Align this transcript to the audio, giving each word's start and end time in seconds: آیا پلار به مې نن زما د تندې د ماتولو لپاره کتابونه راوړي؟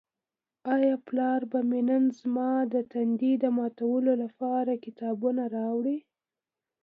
آیا 0.73 0.95
پلار 1.07 1.41
به 1.51 1.59
مې 1.69 1.81
نن 1.89 2.03
زما 2.19 2.51
د 2.73 2.75
تندې 2.91 3.31
د 3.43 3.45
ماتولو 3.57 4.13
لپاره 4.23 4.81
کتابونه 4.85 5.43
راوړي؟ 5.55 5.97